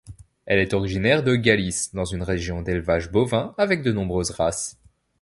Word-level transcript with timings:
Elle 0.47 0.57
est 0.57 0.73
originaire 0.73 1.21
de 1.21 1.35
Galice, 1.35 1.93
dans 1.93 2.05
une 2.05 2.23
région 2.23 2.63
d'élevage 2.63 3.11
bovin 3.11 3.53
avec 3.59 3.83
de 3.83 3.91
nombreuses 3.91 4.31
races. 4.31 4.79